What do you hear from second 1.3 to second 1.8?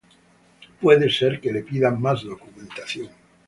que le